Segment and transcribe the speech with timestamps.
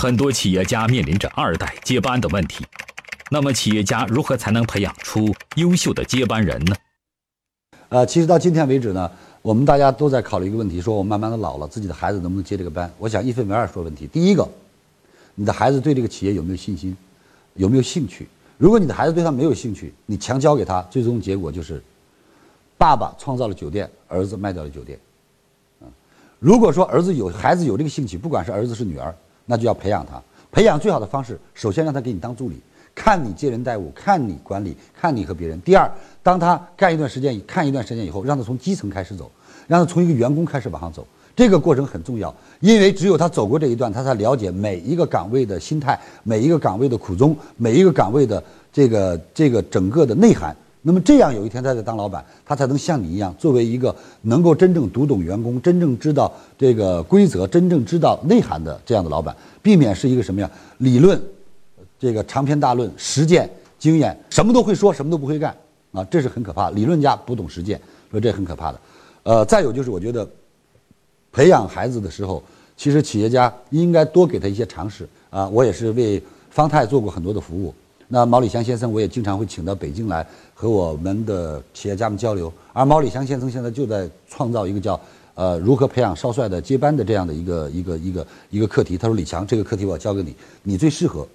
[0.00, 2.64] 很多企业家面临着二代接班的问题。
[3.32, 6.76] 那么，企业家如何才能培养出优秀的接班人呢？
[7.88, 9.10] 呃，其实到今天为止呢，
[9.42, 12.88] 我们大家都在考虑一个问题：说我慢慢的老了，自己的孩子能不能接这个班？
[12.96, 14.06] 我想一分为二说问题。
[14.06, 14.48] 第一个，
[15.34, 16.96] 你的孩子对这个企业有没有信心，
[17.54, 18.28] 有没有兴趣？
[18.56, 21.82] 如果你的孩子对他没有兴趣，你强教给他，最终结果就是，
[22.78, 24.96] 爸爸创造了酒店，儿子卖掉了酒店。
[26.38, 29.12] 如果说儿子有孩子有这个兴趣，不管是儿子是女儿，
[29.48, 30.22] 那就要培养他。
[30.52, 32.60] 培养最好的方式，首先让他给你当助理。
[32.94, 35.60] 看你接人待物，看你管理，看你和别人。
[35.60, 35.88] 第二，
[36.22, 39.30] 当他干一段时间，看一段时间以后，让他从基层开始走，
[39.66, 41.06] 让他从一个员工开始往上走。
[41.36, 48.42] 这个过程很重要，因为只有他走过这一段，他才了解每一个岗位的心态，每一个岗位的苦衷，每一个岗位的
[48.72, 50.56] 这个这个整个的内涵。
[50.82, 60.50] 那么这样，有一天他在当老板，他才能像你一样，作为一个能够真正读懂员工、真正知道这个规则、真正知道内涵的这样的老板，避免是一个什么呀？
[60.78, 61.20] 理论。
[62.00, 65.52] 这个长篇大论、实践经验，什么都会说，什么都不会干，
[65.90, 66.70] 啊，这是很可怕。
[66.70, 67.76] 理论家不懂实践，
[68.08, 68.80] 所以这很可怕的。
[69.24, 70.24] 呃，再有就是，我觉得
[71.32, 72.40] 培养孩子的时候，
[72.76, 75.48] 其实企业家应该多给他一些尝试啊。
[75.48, 77.74] 我也是为方太做过很多的服务。
[78.08, 82.50] 那毛里祥先生，我也经常会请到北京来和我们的企业家们交流。
[82.72, 84.98] 而毛里祥先生现在就在创造一个叫
[85.34, 88.96] 呃如何培养少帅的接班的这样的一个一个一个一个课题。
[88.96, 91.26] 他说：“李强，这个课题我要交给你，你最适合。”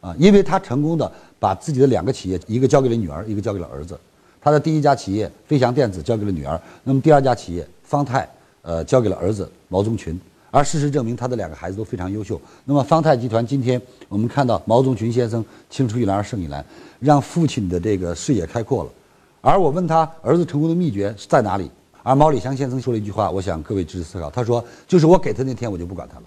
[0.00, 1.10] 啊，因为他成功的
[1.40, 3.98] 把自己的两个企业，一个交给了女儿，一个交给了儿子。
[4.40, 8.28] 他的第一家企业飞翔电子交给了女儿，那么第二家企业方太，
[8.62, 10.18] 呃，交给了儿子毛宗群。
[10.50, 12.40] 而事实证明，他的两个孩子都非常优秀。
[12.64, 16.64] 那么方太集团今天我们看到毛宗群先生青出于蓝而胜于蓝，
[16.98, 18.90] 让父亲的这个视野开阔了。
[19.40, 21.70] 而我问他儿子成功的秘诀是在哪里，
[22.02, 24.30] 而毛里祥先生说了一句话，我想各位值得思考。
[24.30, 26.24] 他说：“就是我给他那天，我就不管他了。”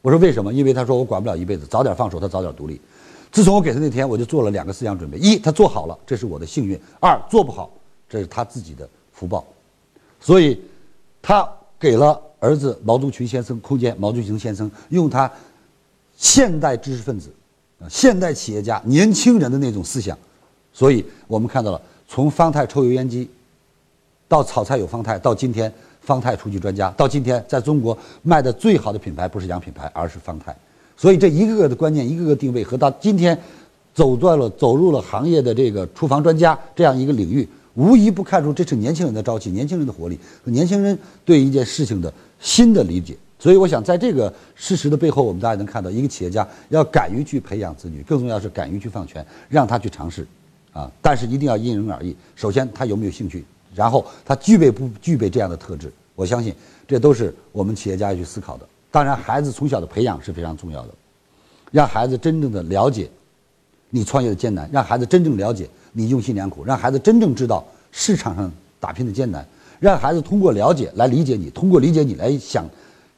[0.00, 0.52] 我说为什么？
[0.52, 2.80] 因为他说我管不了一辈子，早点放手，他早点独立。
[3.30, 7.70] 自从我给他那天，我就做了两个思想准备：一，他做好了，这是我的幸运；二，做不好，
[8.08, 9.44] 这是他自己的福报。
[10.20, 10.58] 所以，
[11.20, 11.46] 他
[11.78, 13.94] 给了儿子毛泽群先生空间。
[13.98, 15.30] 毛泽群先生用他
[16.16, 17.30] 现代知识分子、
[17.88, 20.16] 现代企业家、年轻人的那种思想，
[20.72, 23.28] 所以我们看到了从方太抽油烟机，
[24.26, 25.72] 到炒菜有方太，到今天。
[26.00, 30.56] 方太厨具专家到今天在中国卖的最好的品牌不是洋品牌，而是方太。
[30.96, 33.38] 所以这一个个的观念，一个个定位和到今天
[33.92, 37.46] 走断了走入了行业的这个厨房专家这样一个领域，
[37.78, 43.16] 无一不看出这是年轻人的朝气、年轻人的活力和年轻人对一件事情的新的理解。
[43.38, 50.26] 所以我想，在这个事实的背后，我们大家能看到，一个企业家要敢于去培养子女，更重要是敢于去放权，让他去尝试，
[50.72, 52.16] 啊，但是一定要因人而异。
[52.34, 53.44] 首先他有没有兴趣？
[53.76, 55.92] 然后他具备不具备这样的特质？
[56.16, 56.52] 我相信
[56.88, 58.66] 这都是我们企业家要去思考的。
[58.90, 60.88] 当然，孩子从小的培养是非常重要的，
[61.70, 63.08] 让孩子真正的了解
[63.90, 69.46] 你创业的艰难，让孩子真正了解你用心良苦，让孩子真正知道市场上打拼的艰难，
[69.80, 72.68] 让孩子通过了解来理解你，通过理解你来想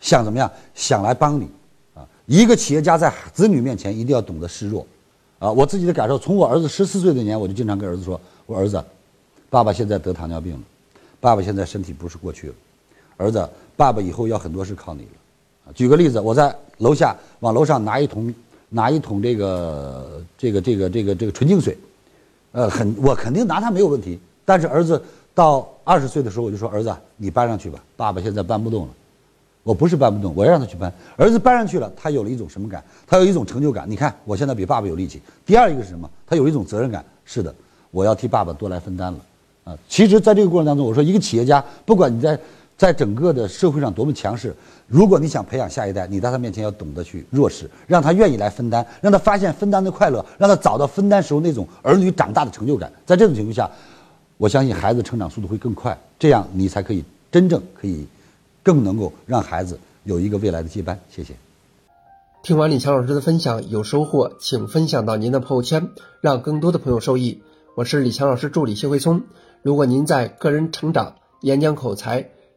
[0.00, 1.48] 想怎么样想来帮你。
[1.94, 4.86] 啊，一个企业家在子女面前一定要懂得示弱。
[5.38, 8.84] 啊，我自己的感受，从我儿子十四岁那年，我就经常跟儿子说：“我儿子。”
[9.48, 10.60] 爸爸现在得糖尿病了，
[11.19, 12.54] 爸爸现在身体不是过去了，
[13.16, 15.72] 儿子，爸爸以后要很多事靠你了。
[15.75, 18.32] 举个例子，我在楼下往楼上拿一桶，
[18.69, 21.77] 拿一桶这个这个这个这个这个纯净水，
[22.53, 24.19] 呃，很我肯定拿它没有问题。
[24.43, 25.03] 但是儿子
[25.34, 28.89] 到二十岁的时候，我就说儿子，你搬上去吧，爸爸现在搬不动了。
[29.62, 30.91] 我不是搬不动，我要让他去搬。
[31.19, 32.83] 儿子搬上去了，他有了一种什么感？
[33.06, 33.84] 他有一种成就感。
[33.87, 35.21] 你看，我现在比爸爸有力气。
[35.45, 36.09] 第二一个是什么？
[36.27, 37.05] 他有一种责任感。
[37.27, 37.55] 是的，
[37.91, 39.19] 我要替爸爸多来分担了。
[39.65, 42.41] 啊，其实，在这个过程当中，我说一个企业家，不管你在
[42.80, 52.91] 在整个的社会上多么强势，如果你想培养下一代，你在他面前要懂得去弱势，让他愿意来分担，让他发现分担的快乐，让他找到分担时候那种儿女长大的成就感。
[53.04, 53.70] 在这种情况下，
[54.38, 58.06] 我相信孩子成长速度会更快，这样你才可以真正可以
[58.62, 60.98] 更能够让孩子有一个未来的接班。
[61.10, 61.34] 谢谢。
[62.42, 65.91] 听完李强老师的分享，有收获，请分享到您的朋友圈，
[66.22, 67.42] 让更多的朋友受益。
[67.76, 69.24] 我是李强老师助理谢慧聪。
[69.60, 72.30] 如果您在个人成长、演讲口才、